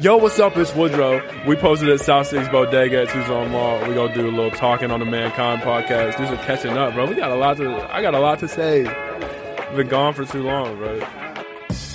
[0.00, 0.56] Yo, what's up?
[0.56, 1.46] It's Woodro.
[1.46, 3.86] We posted at South Sixth Bodega at Tucson Mall.
[3.86, 6.16] We gonna do a little talking on the Mankind podcast.
[6.16, 7.04] Do some catching up, bro.
[7.04, 7.94] We got a lot to.
[7.94, 8.84] I got a lot to say.
[9.76, 11.06] Been gone for too long, bro.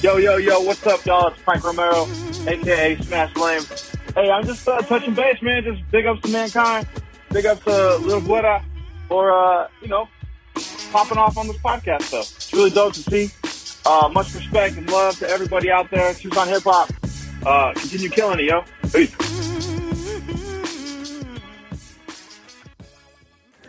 [0.01, 1.29] Yo, yo, yo, what's up, y'all?
[1.29, 2.07] It's Frank Romero,
[2.47, 3.63] aka Smash Lame.
[4.13, 5.63] Hey, I'm just uh, touching base, man.
[5.63, 6.87] Just big ups to Mankind.
[7.31, 8.63] Big ups to Lil Buena
[9.07, 10.07] for, uh, you know,
[10.91, 12.35] popping off on this podcast stuff.
[12.35, 13.31] It's really dope to see.
[13.83, 16.13] Uh, much respect and love to everybody out there.
[16.13, 16.91] Tucson Hip Hop.
[17.45, 18.63] Uh, continue killing it, yo.
[18.91, 19.15] Peace.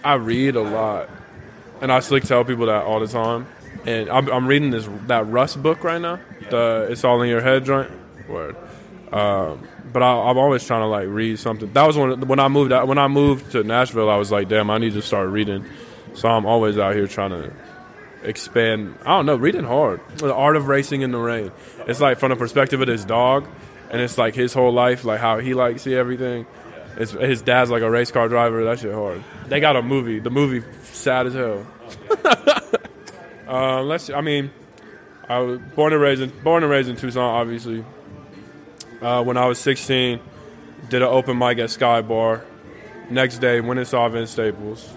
[0.03, 1.11] I read a lot,
[1.81, 3.47] and I slick tell people that all the time.
[3.85, 6.21] And I'm, I'm reading this that Russ book right now.
[6.49, 7.91] The It's All in Your Head joint.
[8.29, 8.57] Word.
[9.13, 11.73] Um, but I, I'm always trying to like read something.
[11.73, 14.09] That was when when I moved out, when I moved to Nashville.
[14.09, 15.65] I was like, damn, I need to start reading.
[16.15, 17.53] So I'm always out here trying to
[18.23, 18.97] expand.
[19.05, 20.01] I don't know, reading hard.
[20.17, 21.53] The art of racing in the rain.
[21.87, 23.47] It's like from the perspective of this dog,
[23.91, 26.47] and it's like his whole life, like how he like see everything.
[26.97, 28.65] It's, his dad's like a race car driver.
[28.65, 29.23] That shit hard.
[29.49, 30.19] They got a movie.
[30.19, 31.67] The movie sad as hell.
[33.47, 34.09] uh, let's.
[34.11, 34.51] I mean,
[35.29, 37.85] I was born and raised in born and raised in Tucson, obviously.
[39.03, 40.21] Uh, when I was 16,
[40.89, 42.45] did an open mic at Sky Bar.
[43.11, 44.89] Next day, went and saw Vince Staples.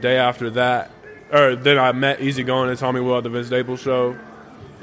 [0.00, 0.90] Day after that,
[1.32, 4.18] or then I met Easy Going and Tommy Will at the Vince Staples show.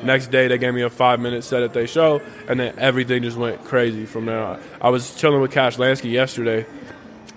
[0.05, 3.23] Next day, they gave me a five minute set at their show, and then everything
[3.23, 4.59] just went crazy from there.
[4.81, 6.65] I was chilling with Cash Lansky yesterday,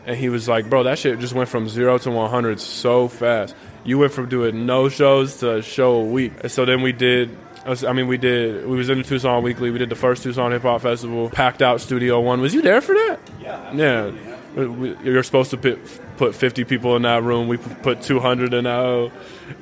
[0.06, 3.54] and he was like, "Bro, that shit just went from zero to 100 so fast.
[3.84, 6.92] You went from doing no shows to a show a week." And so then we
[6.92, 7.36] did.
[7.66, 8.64] I mean, we did.
[8.66, 9.70] We was in the Tucson Weekly.
[9.72, 11.30] We did the first Tucson Hip Hop Festival.
[11.30, 12.40] Packed out Studio One.
[12.40, 13.18] Was you there for that?
[13.40, 13.74] Yeah.
[13.74, 14.10] Yeah.
[14.56, 15.78] You're supposed to put,
[16.16, 17.46] put 50 people in that room.
[17.46, 19.12] We put 200 in that,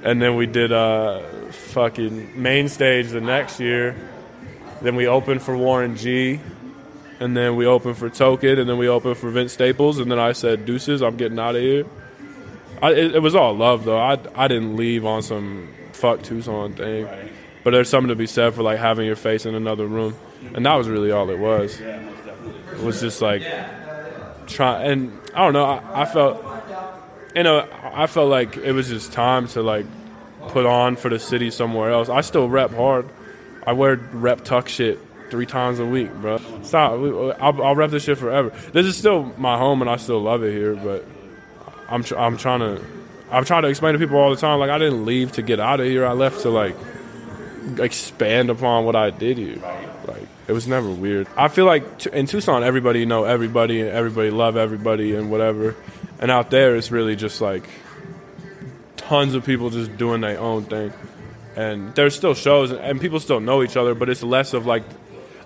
[0.05, 3.97] and then we did uh, fucking main stage the next year.
[4.83, 6.39] Then we opened for Warren G,
[7.19, 10.21] and then we opened for Token, and then we opened for Vince Staples, and then
[10.21, 11.87] I said, "Deuces, I'm getting out of here."
[12.81, 13.99] I, it, it was all love though.
[13.99, 17.09] I I didn't leave on some fuck Tucson thing,
[17.65, 20.15] but there's something to be said for like having your face in another room,
[20.55, 21.81] and that was really all it was.
[21.81, 23.43] It was just like
[24.47, 25.65] try and I don't know.
[25.65, 26.45] I, I felt,
[27.35, 29.87] you know, I felt like it was just time to like
[30.49, 32.09] put on for the city somewhere else.
[32.09, 33.09] I still rep hard.
[33.67, 34.99] I wear rep tuck shit
[35.31, 36.39] three times a week, bro.
[36.63, 36.93] Stop.
[37.41, 38.51] I'll, I'll rep this shit forever.
[38.73, 40.77] This is still my home, and I still love it here.
[40.77, 41.05] But
[41.89, 42.85] I'm tr- I'm trying to
[43.31, 44.61] I'm trying to explain to people all the time.
[44.61, 46.07] Like I didn't leave to get out of here.
[46.07, 46.77] I left to like
[47.79, 49.57] expand upon what I did here.
[50.07, 51.27] Like it was never weird.
[51.37, 55.75] I feel like t- in Tucson, everybody know everybody and everybody love everybody and whatever.
[56.21, 57.65] And out there, it's really just like
[58.97, 60.93] tons of people just doing their own thing.
[61.57, 64.83] And there's still shows and people still know each other, but it's less of like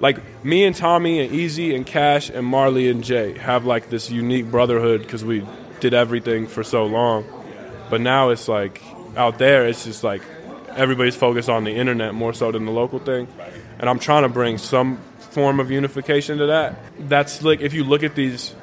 [0.01, 4.11] like me and Tommy and Easy and Cash and Marley and Jay have like this
[4.11, 5.47] unique brotherhood because we
[5.81, 7.25] did everything for so long.
[7.91, 8.83] But now it's like
[9.17, 10.23] out there, it's just like
[10.77, 13.27] everybody's focused on the internet more so than the local thing.
[13.79, 14.99] And I'm trying to bring some
[15.31, 16.79] form of unification to that.
[16.99, 18.55] That's like if you look at these.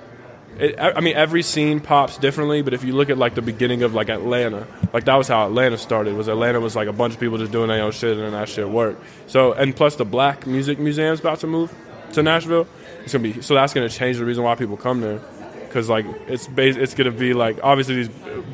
[0.58, 3.84] It, I mean, every scene pops differently, but if you look at like the beginning
[3.84, 6.16] of like Atlanta, like that was how Atlanta started.
[6.16, 8.32] Was Atlanta was like a bunch of people just doing their own shit, and then
[8.32, 9.04] that shit worked.
[9.28, 11.74] So, and plus the Black Music Museum's about to move
[12.14, 12.68] to Nashville.
[13.04, 15.20] It's gonna be so that's gonna change the reason why people come there,
[15.68, 18.10] because like it's bas- it's gonna be like obviously these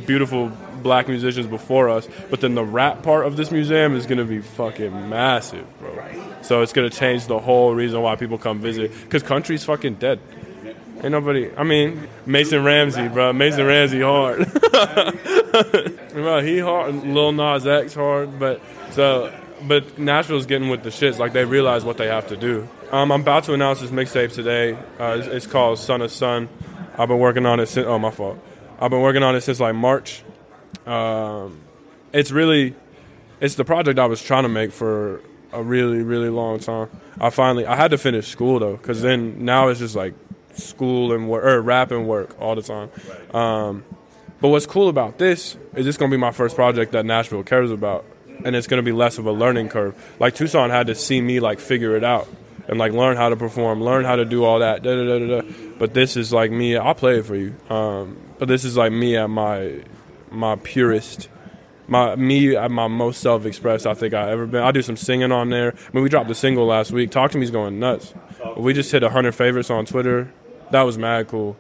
[0.08, 0.52] beautiful
[0.82, 4.42] black musicians before us, but then the rap part of this museum is gonna be
[4.42, 6.31] fucking massive, bro.
[6.42, 10.20] So it's gonna change the whole reason why people come visit, because country's fucking dead.
[11.04, 11.50] Ain't nobody.
[11.58, 13.34] I mean, Mason Ramsey, bro.
[13.34, 14.52] Mason Ramsey hard.
[16.14, 16.94] bro, he hard.
[17.04, 18.38] Lil Nas X hard.
[18.38, 19.34] But so,
[19.68, 21.18] but Nashville's getting with the shits.
[21.18, 22.70] Like they realize what they have to do.
[22.92, 24.78] Um, I'm about to announce this mixtape today.
[25.00, 26.50] Uh, it's, it's called Son of Sun.
[26.98, 27.88] I've been working on it since.
[27.88, 28.38] Oh, my fault.
[28.80, 30.24] I've been working on it since like March.
[30.86, 31.62] Um,
[32.14, 32.76] it's really,
[33.40, 35.22] it's the project I was trying to make for
[35.54, 36.90] a really, really long time.
[37.20, 40.14] I finally, I had to finish school though, because then now it's just like
[40.54, 42.90] school and work, or rap and work all the time.
[43.34, 43.84] Um,
[44.40, 47.72] but what's cool about this is it's gonna be my first project that Nashville cares
[47.72, 48.06] about,
[48.44, 49.96] and it's gonna be less of a learning curve.
[50.20, 52.28] Like Tucson had to see me like figure it out
[52.68, 54.82] and like learn how to perform, learn how to do all that.
[54.84, 55.54] Da, da, da, da, da.
[55.78, 56.78] But this is like me.
[56.78, 57.56] I'll play it for you.
[57.70, 59.84] Um, but this is like me at my
[60.32, 61.28] my purest
[61.92, 64.64] my me at my most self expressed I think I ever been.
[64.64, 65.74] I do some singing on there.
[65.74, 67.12] I mean, we dropped a single last week.
[67.12, 68.14] Talk to me's going nuts.
[68.58, 70.32] We just hit hundred favorites on Twitter.
[70.72, 71.58] That was mad cool.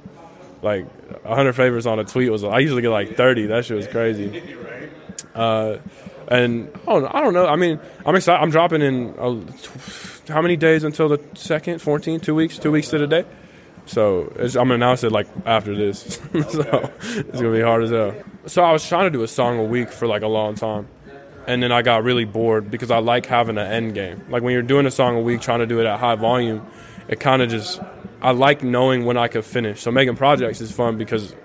[0.61, 0.87] Like
[1.25, 2.45] hundred favorites on a tweet was.
[2.45, 3.47] I usually get like thirty.
[3.47, 4.41] That shit was crazy.
[5.35, 5.77] Uh,
[6.29, 7.45] And oh, I don't know.
[7.45, 8.41] I mean, I'm excited.
[8.41, 9.35] I'm dropping in uh,
[10.33, 11.81] how many days until the second?
[11.81, 13.25] 14, two weeks, two weeks to the day.
[13.85, 16.21] So I'm gonna announce it like after this.
[16.31, 18.15] so it's gonna be hard as hell.
[18.47, 20.87] So I was trying to do a song a week for like a long time,
[21.47, 24.25] and then I got really bored because I like having an end game.
[24.29, 26.65] Like when you're doing a song a week, trying to do it at high volume,
[27.07, 27.79] it kind of just
[28.21, 29.81] I like knowing when I could finish.
[29.81, 31.35] So making projects is fun because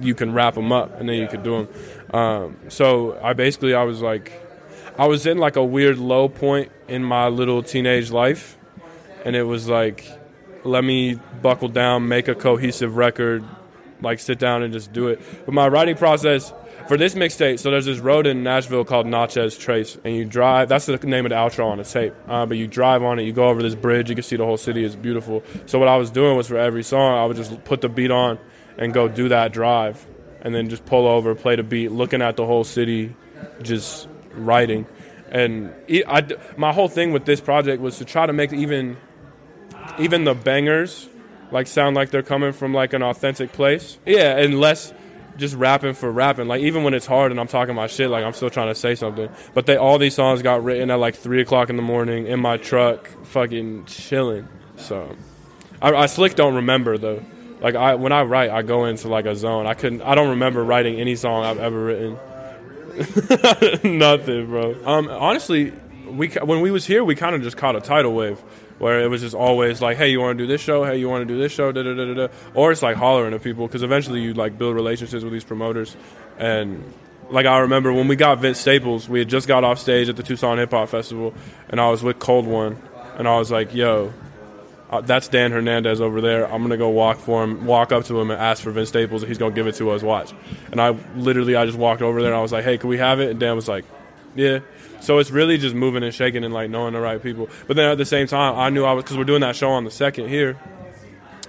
[0.00, 2.16] you can wrap them up and then you can do them.
[2.16, 4.32] Um, so I basically I was like,
[4.96, 8.56] I was in like a weird low point in my little teenage life,
[9.24, 10.06] and it was like,
[10.62, 13.44] let me buckle down, make a cohesive record,
[14.04, 15.20] like sit down and just do it.
[15.44, 16.52] But my writing process
[16.86, 20.68] for this mixtape, so there's this road in Nashville called Natchez Trace, and you drive.
[20.68, 22.14] That's the name of the outro on the tape.
[22.28, 24.44] Uh, but you drive on it, you go over this bridge, you can see the
[24.44, 24.84] whole city.
[24.84, 25.42] It's beautiful.
[25.66, 28.10] So what I was doing was for every song, I would just put the beat
[28.10, 28.38] on
[28.76, 30.06] and go do that drive,
[30.42, 33.16] and then just pull over, play the beat, looking at the whole city,
[33.62, 34.86] just writing.
[35.30, 36.26] And I,
[36.56, 38.96] my whole thing with this project was to try to make even,
[39.98, 41.08] even the bangers,
[41.50, 43.98] like sound like they're coming from like an authentic place.
[44.06, 44.92] Yeah, and less
[45.36, 46.48] just rapping for rapping.
[46.48, 48.74] Like even when it's hard and I'm talking my shit, like I'm still trying to
[48.74, 49.28] say something.
[49.52, 52.40] But they all these songs got written at like three o'clock in the morning in
[52.40, 54.48] my truck, fucking chilling.
[54.76, 55.16] So
[55.80, 57.24] I, I slick don't remember though.
[57.60, 59.66] Like I when I write, I go into like a zone.
[59.66, 60.02] I couldn't.
[60.02, 62.18] I don't remember writing any song I've ever written.
[63.98, 64.76] Nothing, bro.
[64.84, 65.72] Um, honestly,
[66.06, 68.40] we when we was here, we kind of just caught a tidal wave
[68.78, 70.84] where it was just always like, hey, you want to do this show?
[70.84, 71.72] Hey, you want to do this show?
[71.72, 74.74] Da, da, da, da, Or it's like hollering at people because eventually you like build
[74.74, 75.96] relationships with these promoters.
[76.38, 76.92] And
[77.30, 80.16] like I remember when we got Vince Staples, we had just got off stage at
[80.16, 81.34] the Tucson Hip Hop Festival,
[81.68, 82.80] and I was with Cold One,
[83.16, 84.12] and I was like, yo,
[84.90, 86.52] uh, that's Dan Hernandez over there.
[86.52, 89.22] I'm gonna go walk for him, walk up to him and ask for Vince Staples,
[89.22, 90.02] and he's gonna give it to us.
[90.02, 90.32] Watch.
[90.70, 92.98] And I literally, I just walked over there and I was like, hey, can we
[92.98, 93.30] have it?
[93.30, 93.84] And Dan was like,
[94.34, 94.60] yeah.
[95.00, 97.48] So it's really just moving and shaking and like knowing the right people.
[97.66, 99.70] But then at the same time, I knew I was because we're doing that show
[99.70, 100.58] on the second here,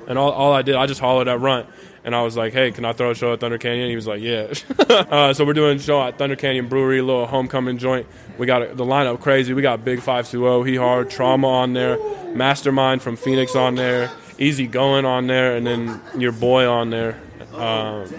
[0.08, 1.68] and all, all I did, I just hollered at Runt,
[2.04, 4.08] and I was like, "Hey, can I throw a show at Thunder Canyon?" He was
[4.08, 4.54] like, "Yeah."
[4.90, 8.08] uh, so we're doing a show at Thunder Canyon Brewery, a little homecoming joint.
[8.38, 9.54] We got a, the lineup crazy.
[9.54, 11.98] We got Big Five Two Zero, He Hard, Trauma on there,
[12.34, 17.20] Mastermind from Phoenix on there, Easy Going on there, and then your boy on there.
[17.54, 18.14] Um,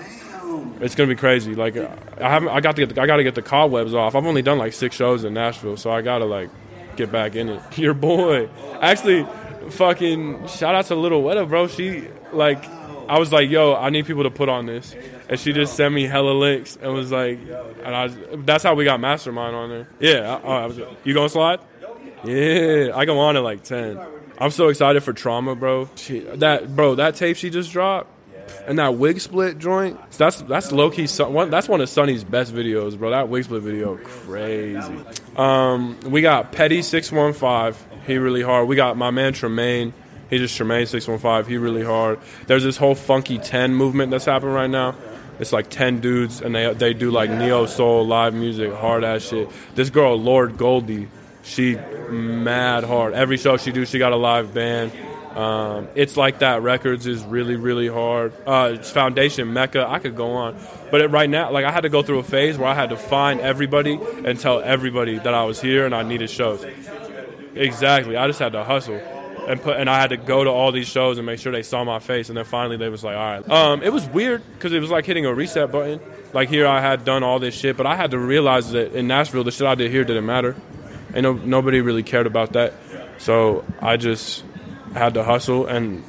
[0.80, 1.54] it's gonna be crazy.
[1.54, 4.14] Like I haven't, I got to get, the, I got to get the cobwebs off.
[4.14, 6.50] I've only done like six shows in Nashville, so I gotta like
[6.96, 7.62] get back in it.
[7.78, 8.48] Your boy,
[8.80, 9.26] actually,
[9.70, 11.66] fucking shout out to Little Weta, bro.
[11.68, 12.64] She like,
[13.08, 14.94] I was like, yo, I need people to put on this,
[15.28, 17.38] and she just sent me hella links and was like,
[17.84, 18.08] and I,
[18.44, 19.88] that's how we got Mastermind on there.
[20.00, 21.60] Yeah, I, oh, I was, you gonna slide?
[22.24, 24.00] Yeah, I go on at like ten.
[24.38, 25.88] I'm so excited for Trauma, bro.
[25.94, 28.10] She, that bro, that tape she just dropped
[28.66, 29.98] and that wig split joint.
[30.12, 31.06] That's that's low key.
[31.06, 33.10] That's one of Sonny's best videos, bro.
[33.10, 35.00] That wig split video, crazy.
[35.36, 37.82] Um, we got Petty six one five.
[38.06, 38.68] He really hard.
[38.68, 39.92] We got my man Tremaine.
[40.30, 41.46] He just Tremaine six one five.
[41.46, 42.18] He really hard.
[42.46, 44.94] There's this whole funky ten movement that's happening right now.
[45.38, 49.22] It's like ten dudes, and they they do like neo soul live music, hard ass
[49.22, 49.50] shit.
[49.74, 51.08] This girl Lord Goldie,
[51.42, 51.76] she
[52.08, 53.12] mad hard.
[53.12, 54.92] Every show she do, she got a live band.
[55.36, 56.62] Um, it's like that.
[56.62, 58.32] Records is really, really hard.
[58.46, 59.86] Uh, it's Foundation, Mecca.
[59.86, 60.56] I could go on,
[60.90, 62.88] but it, right now, like I had to go through a phase where I had
[62.88, 66.64] to find everybody and tell everybody that I was here and I needed shows.
[67.54, 68.16] Exactly.
[68.16, 69.00] I just had to hustle
[69.46, 71.62] and put, and I had to go to all these shows and make sure they
[71.62, 72.28] saw my face.
[72.28, 73.50] And then finally, they was like, all right.
[73.50, 76.00] Um, it was weird because it was like hitting a reset button.
[76.32, 79.06] Like here, I had done all this shit, but I had to realize that in
[79.06, 80.56] Nashville, the shit I did here didn't matter.
[81.12, 82.72] And no, nobody really cared about that.
[83.18, 84.44] So I just
[84.96, 86.02] had to hustle, and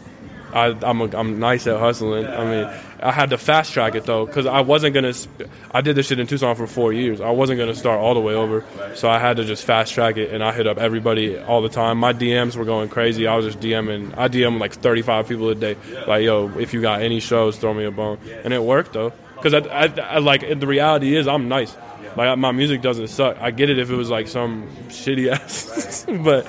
[0.53, 2.25] I, am a, I'm nice at hustling.
[2.25, 5.13] I mean, I had to fast track it though, because I wasn't gonna.
[5.13, 7.21] Sp- I did this shit in Tucson for four years.
[7.21, 8.63] I wasn't gonna start all the way over,
[8.95, 11.69] so I had to just fast track it, and I hit up everybody all the
[11.69, 11.97] time.
[11.97, 13.27] My DMs were going crazy.
[13.27, 14.17] I was just DMing.
[14.17, 15.75] I DM like 35 people a day.
[16.07, 19.13] Like, yo, if you got any shows, throw me a bone, and it worked though.
[19.35, 21.75] Because I, I, I, like the reality is I'm nice.
[22.15, 23.37] Like my music doesn't suck.
[23.39, 26.47] I get it if it was like some shitty ass, but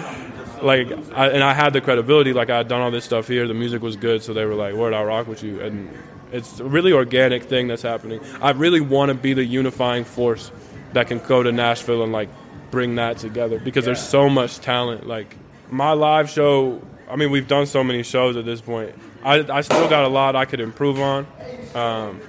[0.62, 3.47] like I, and I had the credibility like I had done all this stuff here
[3.47, 5.61] the music was good so they were like word I rock with you.
[5.61, 5.91] And
[6.33, 8.21] it's a really organic thing that's happening.
[8.41, 10.50] I really want to be the unifying force
[10.93, 12.29] that can go to Nashville and like
[12.71, 15.35] bring that together because there's so much talent like
[15.71, 18.95] my live show I mean we've done so many shows at this point.
[19.25, 21.27] I, I still got a lot I could improve on.
[21.75, 22.21] Um,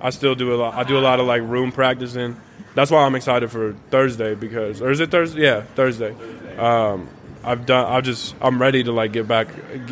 [0.00, 2.36] I still do a lot I do a lot of like room practicing.
[2.74, 6.14] That's why I'm excited for Thursday because or is it Thursday yeah Thursday.
[6.58, 7.08] Um,
[7.44, 7.92] I've done.
[7.92, 9.48] I just I'm ready to like get back,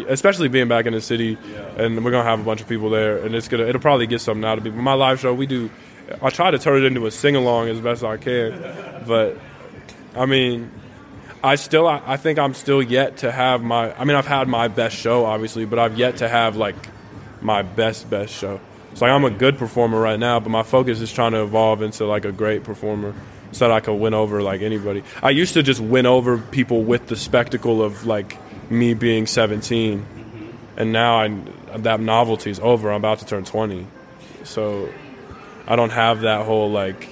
[0.09, 1.39] especially being back in the city,
[1.77, 4.21] and we're gonna have a bunch of people there, and it's gonna it'll probably get
[4.21, 4.81] something out of people.
[4.81, 5.71] My live show we do
[6.21, 9.39] I try to turn it into a sing along as best I can, but
[10.15, 10.71] I mean,
[11.43, 13.95] I still I, I think I'm still yet to have my.
[13.95, 16.77] I mean, I've had my best show obviously, but I've yet to have like
[17.41, 18.61] my best best show.
[18.91, 21.83] It's like I'm a good performer right now, but my focus is trying to evolve
[21.83, 23.15] into like a great performer
[23.53, 25.05] so that I could win over like anybody.
[25.23, 28.39] I used to just win over people with the spectacle of like
[28.71, 30.05] me being 17,
[30.77, 31.29] and now I
[31.77, 32.91] that novelty is over.
[32.91, 33.87] I'm about to turn 20,
[34.45, 34.89] so
[35.67, 37.09] I don't have that whole like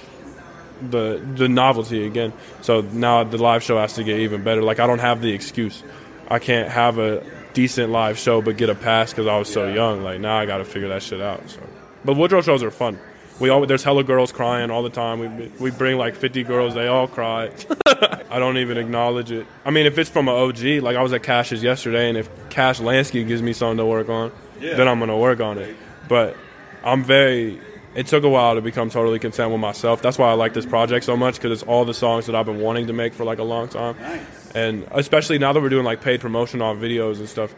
[0.89, 2.33] the the novelty again.
[2.61, 4.63] So now the live show has to get even better.
[4.63, 5.83] Like I don't have the excuse.
[6.29, 9.71] I can't have a decent live show but get a pass because I was so
[9.71, 10.03] young.
[10.03, 11.49] Like now I got to figure that shit out.
[11.49, 11.59] So,
[12.03, 12.99] but Woodro shows are fun.
[13.41, 15.19] We all there's hella girls crying all the time.
[15.19, 16.73] We we bring like 50 girls.
[16.73, 17.51] They all cry.
[18.29, 19.45] I don't even acknowledge it.
[19.65, 22.29] I mean, if it's from an OG, like I was at Cash's yesterday, and if
[22.49, 24.75] Cash Lansky gives me something to work on, yeah.
[24.75, 25.75] then I'm gonna work on it.
[26.07, 26.37] But
[26.83, 27.59] I'm very.
[27.93, 30.01] It took a while to become totally content with myself.
[30.01, 32.45] That's why I like this project so much because it's all the songs that I've
[32.45, 33.97] been wanting to make for like a long time.
[33.99, 34.21] Nice
[34.55, 37.53] and especially now that we're doing like paid promotion on videos and stuff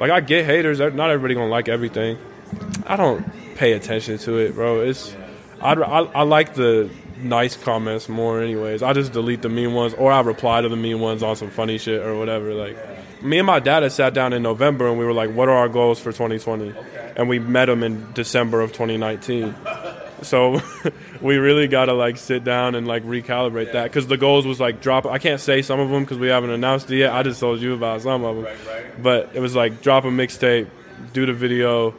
[0.00, 2.18] like i get haters not everybody gonna like everything
[2.86, 3.24] i don't
[3.54, 5.14] pay attention to it bro it's
[5.64, 9.94] I, I, I like the nice comments more anyways i just delete the mean ones
[9.94, 12.76] or i reply to the mean ones on some funny shit or whatever like
[13.22, 15.56] me and my dad had sat down in november and we were like what are
[15.56, 16.74] our goals for 2020
[17.16, 19.54] and we met them in december of 2019
[20.24, 20.60] so
[21.20, 24.60] we really got to like sit down and like recalibrate that because the goals was
[24.60, 25.06] like drop.
[25.06, 27.12] I can't say some of them because we haven't announced it yet.
[27.12, 29.02] I just told you about some of them, right, right.
[29.02, 30.68] but it was like drop a mixtape,
[31.12, 31.94] do the video,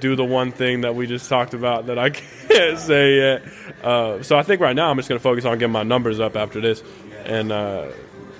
[0.00, 2.10] do the one thing that we just talked about that I
[2.48, 3.42] can't say yet.
[3.82, 6.36] Uh, so I think right now I'm just gonna focus on getting my numbers up
[6.36, 6.82] after this
[7.24, 7.88] and uh,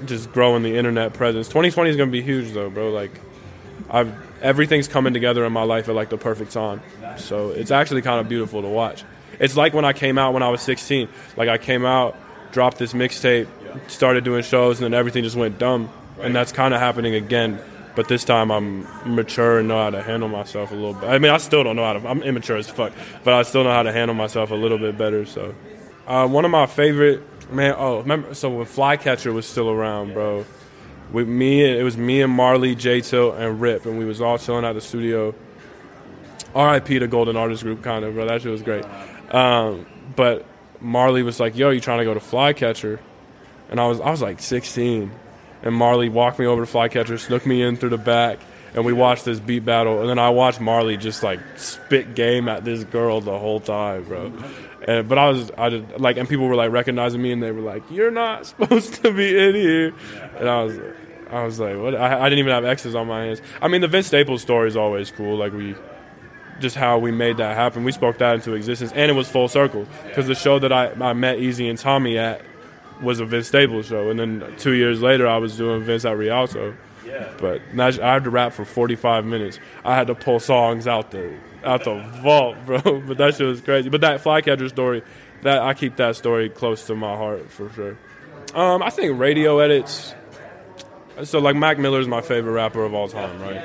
[0.07, 1.49] just growing the internet presence.
[1.49, 2.91] 2020 is gonna be huge though, bro.
[2.91, 3.13] Like
[3.91, 4.13] I've
[4.43, 6.81] everything's coming together in my life at like the perfect time.
[7.17, 9.05] So it's actually kind of beautiful to watch.
[9.39, 11.09] It's like when I came out when I was 16.
[11.37, 12.17] Like I came out,
[12.53, 13.49] dropped this mixtape,
[13.89, 15.91] started doing shows, and then everything just went dumb.
[16.21, 17.59] And that's kind of happening again.
[17.97, 21.09] But this time I'm mature and know how to handle myself a little bit.
[21.09, 22.09] I mean, I still don't know how to.
[22.09, 22.93] I'm immature as fuck,
[23.25, 25.27] but I still know how to handle myself a little bit better.
[25.27, 25.55] So,
[26.07, 27.75] uh, one of my favorite man.
[27.77, 28.35] Oh, remember?
[28.35, 30.45] So when Flycatcher was still around, bro.
[31.13, 34.39] With me, it was me and Marley, J Till, and Rip, and we was all
[34.39, 35.35] chilling at the studio.
[36.55, 37.01] R.I.P.
[37.01, 38.27] to Golden Artist Group, kind of, bro.
[38.27, 38.85] That shit was great.
[39.33, 40.47] Um, but
[40.81, 43.01] Marley was like, "Yo, you trying to go to Flycatcher?"
[43.71, 45.11] And I was I was like 16,
[45.63, 48.39] and Marley walked me over to Flycatcher, snook me in through the back,
[48.75, 50.01] and we watched this beat battle.
[50.01, 54.05] And then I watched Marley just like spit game at this girl the whole time,
[54.05, 54.33] bro.
[54.87, 57.53] And, but I was I did like, and people were like recognizing me, and they
[57.53, 59.95] were like, "You're not supposed to be in here,"
[60.39, 60.79] and I was.
[61.33, 61.95] I was like, what?
[61.95, 63.41] I, I didn't even have X's on my hands.
[63.63, 65.37] I mean, the Vince Staples story is always cool.
[65.37, 65.77] Like we,
[66.59, 67.85] just how we made that happen.
[67.85, 70.91] We spoke that into existence, and it was full circle because the show that I,
[70.91, 72.43] I met Easy and Tommy at
[73.03, 76.17] was a Vince Staples show, and then two years later I was doing Vince at
[76.17, 76.77] Rialto.
[77.07, 77.29] Yeah.
[77.39, 79.59] But I had to rap for 45 minutes.
[79.85, 82.81] I had to pull songs out the out the vault, bro.
[83.07, 83.89] But that shit was crazy.
[83.89, 85.03] But that Flycatcher story,
[85.43, 87.99] that I keep that story close to my heart for sure.
[88.55, 90.15] Um, I think radio edits
[91.25, 93.57] so like Mac Miller is my favorite rapper of all time, right?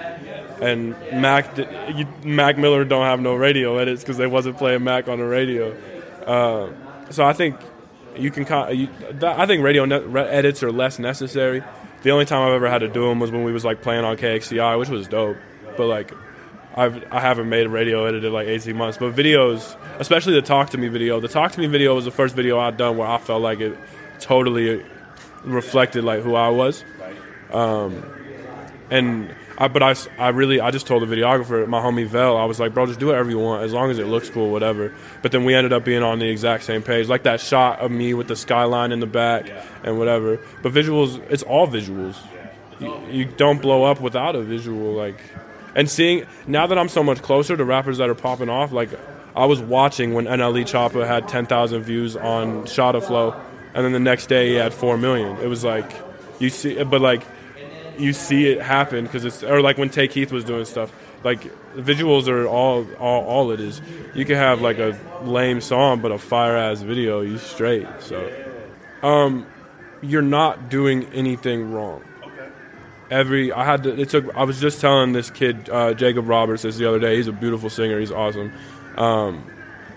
[0.61, 5.07] And Mac, you, Mac Miller don't have no radio edits because they wasn't playing Mac
[5.07, 5.75] on the radio.
[6.25, 6.71] Uh,
[7.11, 7.59] so I think
[8.17, 8.45] you can.
[8.75, 8.89] You,
[9.21, 11.63] I think radio edits are less necessary.
[12.03, 14.05] The only time I've ever had to do them was when we was like playing
[14.05, 15.37] on KXCI, which was dope.
[15.77, 16.13] But like,
[16.75, 18.97] I've I haven't made a radio edit in like 18 months.
[18.97, 22.11] But videos, especially the Talk to Me video, the Talk to Me video was the
[22.11, 23.77] first video I'd done where I felt like it
[24.19, 24.83] totally
[25.43, 26.83] reflected like who I was.
[27.51, 28.03] Um,
[28.89, 32.45] and I, but I, I really, I just told the videographer, my homie Vel, I
[32.45, 34.93] was like, bro, just do whatever you want, as long as it looks cool, whatever.
[35.21, 37.91] But then we ended up being on the exact same page, like that shot of
[37.91, 39.65] me with the skyline in the back yeah.
[39.83, 40.39] and whatever.
[40.61, 42.17] But visuals, it's all visuals.
[42.79, 45.21] You, you, don't blow up without a visual, like.
[45.75, 48.89] And seeing now that I'm so much closer to rappers that are popping off, like
[49.35, 53.33] I was watching when NLE Choppa had 10,000 views on Shotta Flow,
[53.73, 55.37] and then the next day he had four million.
[55.37, 55.89] It was like
[56.39, 57.23] you see, but like
[57.99, 60.93] you see it happen because it's or like when Tay Keith was doing stuff.
[61.23, 61.41] Like
[61.75, 63.81] visuals are all all all it is.
[64.13, 67.87] You can have like a lame song, but a fire ass video, you straight.
[67.99, 68.31] So,
[69.01, 69.47] um,
[70.01, 72.03] you're not doing anything wrong.
[73.09, 73.99] Every I had to.
[73.99, 74.35] It took.
[74.35, 77.17] I was just telling this kid uh, Jacob Roberts this the other day.
[77.17, 77.99] He's a beautiful singer.
[77.99, 78.51] He's awesome.
[78.97, 79.45] Um,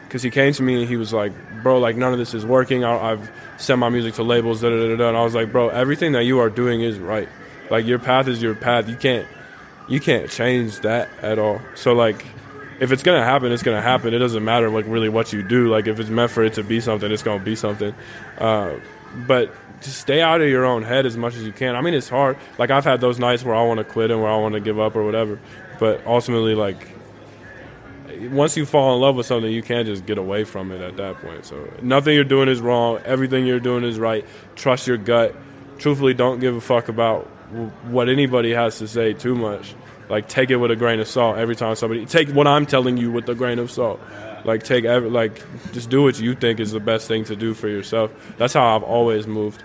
[0.08, 2.44] because he came to me and he was like, "Bro, like none of this is
[2.44, 2.84] working.
[2.84, 5.52] I, have sent my music to labels, da da da da." And I was like,
[5.52, 7.28] "Bro, everything that you are doing is right.
[7.70, 8.88] Like your path is your path.
[8.88, 9.26] You can't
[9.88, 11.60] you can't change that at all.
[11.74, 12.24] So like
[12.80, 14.14] if it's gonna happen, it's gonna happen.
[14.14, 15.68] It doesn't matter like really what you do.
[15.68, 17.94] Like if it's meant for it to be something, it's gonna be something.
[18.38, 18.74] Uh,
[19.26, 21.76] but just stay out of your own head as much as you can.
[21.76, 22.36] I mean, it's hard.
[22.58, 24.60] Like I've had those nights where I want to quit and where I want to
[24.60, 25.38] give up or whatever.
[25.78, 26.88] But ultimately, like
[28.30, 30.96] once you fall in love with something, you can't just get away from it at
[30.96, 31.44] that point.
[31.44, 33.00] So nothing you're doing is wrong.
[33.04, 34.24] Everything you're doing is right.
[34.56, 35.34] Trust your gut.
[35.78, 37.30] Truthfully, don't give a fuck about
[37.84, 39.74] what anybody has to say too much.
[40.08, 42.96] Like take it with a grain of salt every time somebody take what I'm telling
[42.96, 44.00] you with a grain of salt.
[44.44, 47.54] Like take every, like just do what you think is the best thing to do
[47.54, 48.10] for yourself.
[48.38, 49.62] That's how I've always moved.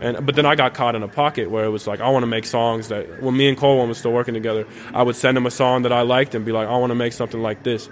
[0.00, 2.24] And but then I got caught in a pocket where it was like I want
[2.24, 5.38] to make songs that when me and Cole was still working together, I would send
[5.38, 7.62] him a song that I liked and be like, I want to make something like
[7.62, 7.88] this,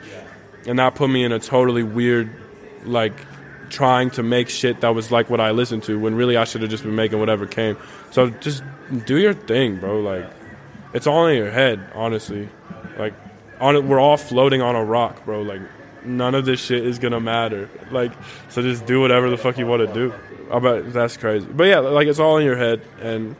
[0.66, 2.30] and that put me in a totally weird,
[2.84, 3.14] like
[3.70, 6.62] trying to make shit that was like what I listened to when really I should
[6.62, 7.76] have just been making whatever came.
[8.10, 8.62] So just
[9.06, 10.00] do your thing, bro.
[10.00, 10.30] Like
[10.92, 12.48] it's all in your head, honestly.
[12.98, 13.14] Like
[13.60, 15.42] on it, we're all floating on a rock, bro.
[15.42, 15.62] Like
[16.04, 17.68] none of this shit is gonna matter.
[17.90, 18.12] Like
[18.48, 20.14] so, just do whatever the fuck you want to do.
[20.50, 21.46] I bet that's crazy.
[21.46, 23.36] But yeah, like it's all in your head, and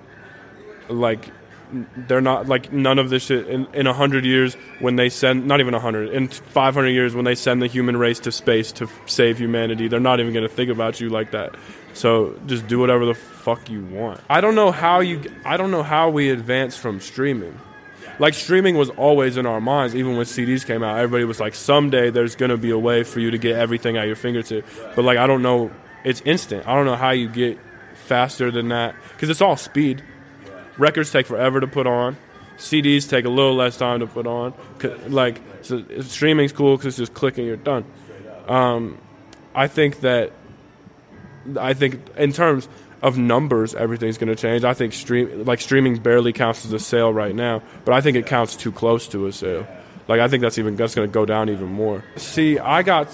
[0.89, 1.31] like
[1.97, 5.47] they're not like none of this shit in in a hundred years when they send
[5.47, 8.33] not even a hundred in five hundred years when they send the human race to
[8.33, 9.89] space to save humanity.
[9.89, 11.55] They're not even gonna think about you like that.
[11.93, 14.21] So just do whatever the fuck you want.
[14.29, 15.23] I don't know how you.
[15.45, 17.59] I don't know how we advance from streaming.
[18.19, 20.99] Like streaming was always in our minds, even when CDs came out.
[20.99, 24.07] Everybody was like, someday there's gonna be a way for you to get everything at
[24.07, 25.71] your fingertips But like, I don't know
[26.05, 26.69] it's instant.
[26.69, 27.59] I don't know how you get
[27.95, 30.05] faster than that because it's all speed.
[30.79, 32.17] Records take forever to put on.
[32.57, 34.55] CDs take a little less time to put on.
[35.09, 37.85] Like so streaming's cool because it's just clicking, you're done.
[38.47, 38.99] Um,
[39.55, 40.33] I think that
[41.59, 42.69] I think in terms
[43.03, 44.65] of numbers, everything's going to change.
[44.65, 48.17] I think stream like streaming barely counts as a sale right now, but I think
[48.17, 49.67] it counts too close to a sale.
[50.09, 52.05] Like I think that's even that's going to go down even more.
[52.17, 53.09] See, I got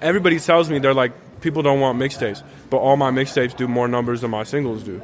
[0.00, 3.88] everybody tells me they're like people don't want mixtapes, but all my mixtapes do more
[3.88, 5.00] numbers than my singles do.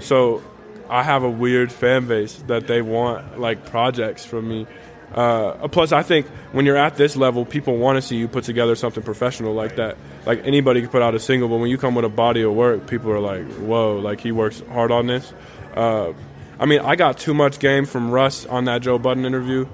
[0.00, 0.42] So
[0.88, 4.66] I have a weird fan base that they want like projects from me.
[5.14, 8.44] Uh, plus, I think when you're at this level, people want to see you put
[8.44, 9.96] together something professional like that.
[10.26, 12.52] Like anybody can put out a single, but when you come with a body of
[12.52, 15.32] work, people are like, "Whoa!" Like he works hard on this.
[15.74, 16.12] Uh,
[16.60, 19.64] I mean, I got too much game from Russ on that Joe Budden interview,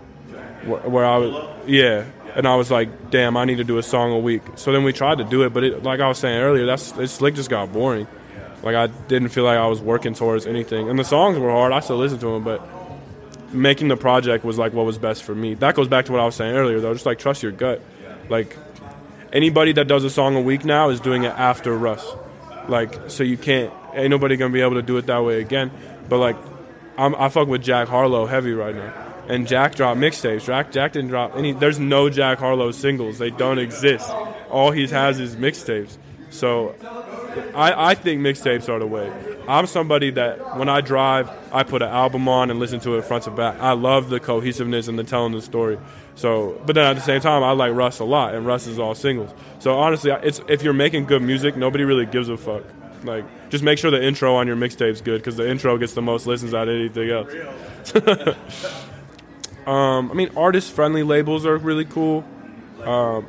[0.64, 3.82] where, where I was, yeah, and I was like, damn, I need to do a
[3.82, 4.42] song a week.
[4.56, 6.92] So then we tried to do it, but it, like I was saying earlier, that's
[6.92, 8.06] it slick just got boring.
[8.62, 11.72] Like I didn't feel like I was working towards anything, and the songs were hard.
[11.72, 12.62] I still listen to them, but
[13.52, 15.54] making the project was like what was best for me.
[15.54, 16.92] That goes back to what I was saying earlier, though.
[16.92, 17.80] Just like trust your gut.
[18.28, 18.56] Like
[19.32, 22.06] anybody that does a song a week now is doing it after Russ.
[22.68, 23.72] Like so you can't.
[23.94, 25.70] Ain't nobody gonna be able to do it that way again.
[26.08, 26.36] But like
[26.96, 30.44] I'm, I fuck with Jack Harlow heavy right now and Jack dropped mixtapes.
[30.44, 31.52] Jack Jack didn't drop any.
[31.52, 33.18] There's no Jack Harlow singles.
[33.18, 34.08] They don't exist.
[34.50, 35.96] All he has is mixtapes.
[36.30, 36.74] So
[37.54, 39.12] I, I think mixtapes are the way.
[39.48, 43.04] I'm somebody that when I drive, I put an album on and listen to it
[43.04, 43.58] front to back.
[43.60, 45.78] I love the cohesiveness and the telling the story.
[46.14, 48.78] So, but then at the same time, I like Russ a lot, and Russ is
[48.78, 49.30] all singles.
[49.58, 52.64] So honestly, it's if you're making good music, nobody really gives a fuck.
[53.02, 56.02] Like, just make sure the intro on your mixtape's good because the intro gets the
[56.02, 58.36] most listens out of anything else.
[59.66, 62.24] Um, I mean, artist friendly labels are really cool.
[62.82, 63.26] Um,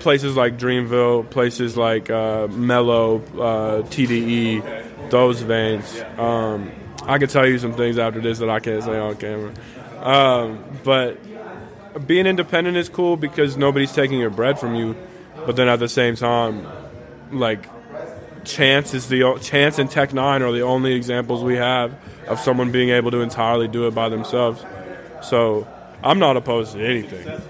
[0.00, 6.00] places like Dreamville, places like uh, Mellow, uh, TDE, those veins.
[6.18, 6.70] Um,
[7.02, 9.52] I could tell you some things after this that I can't say on camera.
[10.00, 11.18] Um, but
[12.06, 14.96] being independent is cool because nobody's taking your bread from you.
[15.44, 16.66] But then at the same time,
[17.30, 17.68] like
[18.44, 21.94] Chance is the Chance and Tech N9ne are the only examples we have
[22.26, 24.64] of someone being able to entirely do it by themselves.
[25.22, 25.68] So
[26.02, 27.40] I'm not opposed to anything.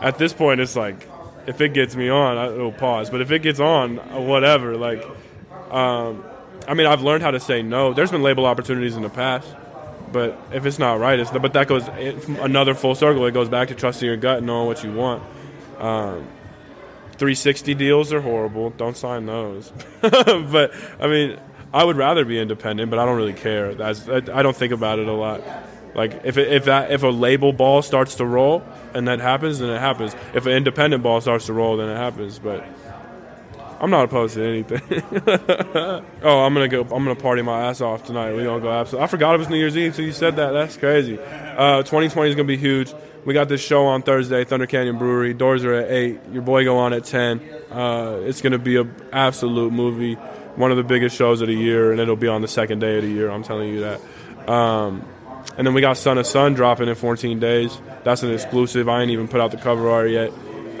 [0.00, 1.06] At this point, it's like
[1.46, 3.10] if it gets me on, I, will pause.
[3.10, 4.76] But if it gets on, whatever.
[4.76, 5.04] Like,
[5.70, 6.24] um,
[6.66, 7.92] I mean, I've learned how to say no.
[7.92, 9.48] There's been label opportunities in the past,
[10.12, 11.86] but if it's not right, it's but that goes
[12.40, 13.26] another full circle.
[13.26, 15.22] It goes back to trusting your gut and knowing what you want.
[15.78, 16.28] Um,
[17.12, 18.70] 360 deals are horrible.
[18.70, 19.72] Don't sign those.
[20.00, 21.38] but I mean,
[21.72, 23.74] I would rather be independent, but I don't really care.
[23.74, 25.42] That's, I don't think about it a lot.
[25.94, 28.62] Like if it, if that if a label ball starts to roll
[28.94, 30.14] and that happens, then it happens.
[30.34, 32.38] If an independent ball starts to roll, then it happens.
[32.38, 32.66] But
[33.80, 34.82] I'm not opposed to anything.
[36.22, 36.82] oh, I'm gonna go.
[36.82, 38.34] I'm gonna party my ass off tonight.
[38.34, 39.04] We gonna go absolutely.
[39.04, 40.52] I forgot it was New Year's Eve, so you said that.
[40.52, 41.18] That's crazy.
[41.18, 42.92] Uh, 2020 is gonna be huge.
[43.24, 45.32] We got this show on Thursday, Thunder Canyon Brewery.
[45.32, 46.20] Doors are at eight.
[46.32, 47.40] Your boy go on at ten.
[47.70, 50.14] Uh, it's gonna be a absolute movie.
[50.56, 52.96] One of the biggest shows of the year, and it'll be on the second day
[52.96, 53.30] of the year.
[53.30, 54.50] I'm telling you that.
[54.50, 55.04] Um,
[55.56, 57.78] and then we got Son of Sun dropping in 14 days.
[58.02, 58.88] That's an exclusive.
[58.88, 60.32] I ain't even put out the cover art yet.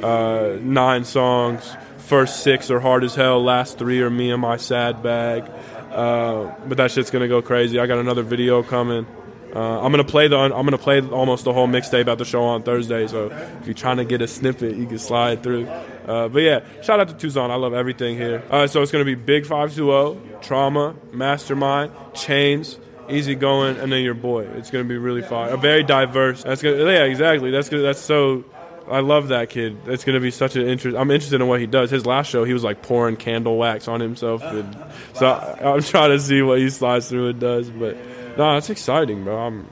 [0.02, 1.76] Uh, nine songs.
[1.98, 3.42] First six are hard as hell.
[3.42, 5.50] Last three are me and my sad bag.
[5.90, 7.78] Uh, but that shit's gonna go crazy.
[7.78, 9.06] I got another video coming.
[9.54, 12.42] Uh, I'm gonna play the I'm gonna play almost the whole mixtape at the show
[12.42, 13.06] on Thursday.
[13.06, 15.68] So if you're trying to get a snippet, you can slide through.
[15.68, 17.52] Uh, but yeah, shout out to Tucson.
[17.52, 18.42] I love everything here.
[18.50, 23.92] Uh, so it's gonna be Big Five Two Zero, Trauma, Mastermind, Chains, Easy Going, and
[23.92, 24.44] then your boy.
[24.56, 25.50] It's gonna be really fun.
[25.50, 26.42] A very diverse.
[26.42, 27.50] That's gonna yeah exactly.
[27.50, 28.44] That's gonna, that's so.
[28.88, 29.78] I love that kid.
[29.86, 30.94] It's going to be such an interest.
[30.94, 31.90] I'm interested in what he does.
[31.90, 34.76] His last show, he was like pouring candle wax on himself, and
[35.14, 37.70] so I, I'm trying to see what he slides through and does.
[37.70, 37.96] But
[38.36, 39.38] no, it's exciting, bro.
[39.38, 39.70] I'm,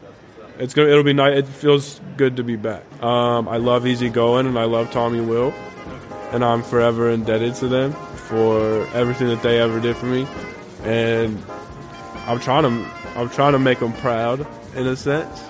[0.58, 0.88] it's gonna.
[0.88, 1.38] It'll be nice.
[1.38, 2.84] It feels good to be back.
[3.02, 5.52] Um, I love Easy Going and I love Tommy Will,
[6.30, 10.26] and I'm forever indebted to them for everything that they ever did for me.
[10.84, 11.42] And
[12.26, 13.01] I'm trying to.
[13.14, 15.42] I'm trying to make them proud in a sense.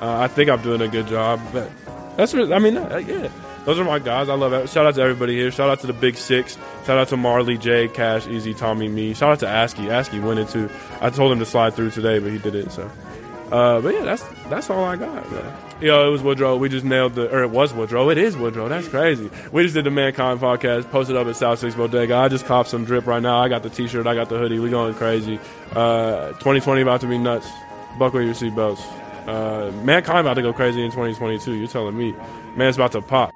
[0.00, 1.70] Uh, I think I'm doing a good job, but
[2.16, 2.34] that's.
[2.34, 3.30] I mean, uh, yeah.
[3.64, 4.28] Those are my guys.
[4.28, 4.68] I love it.
[4.68, 5.50] Shout out to everybody here.
[5.50, 6.58] Shout out to the Big Six.
[6.84, 9.14] Shout out to Marley, Jay, Cash, Easy, Tommy, me.
[9.14, 9.86] Shout out to Askey.
[9.86, 10.70] Askey went into.
[11.00, 12.70] I told him to slide through today, but he did it.
[12.72, 12.90] So,
[13.50, 15.30] uh, but yeah, that's that's all I got.
[15.30, 15.56] Man.
[15.80, 16.58] Yo, it was Woodro.
[16.58, 18.10] We just nailed the, or it was Woodro.
[18.10, 18.68] It is Woodro.
[18.68, 19.30] That's crazy.
[19.52, 20.90] We just did the Mankind podcast.
[20.90, 22.16] Posted up at South Sixth Bodega.
[22.16, 23.40] I just copped some drip right now.
[23.40, 24.06] I got the T-shirt.
[24.06, 24.58] I got the hoodie.
[24.58, 25.38] We going crazy.
[25.72, 27.48] Uh, 2020 about to be nuts.
[27.98, 28.80] Buckle your seatbelts.
[29.28, 31.52] Uh, Mankind about to go crazy in 2022.
[31.54, 32.14] You're telling me,
[32.56, 33.33] man's about to pop.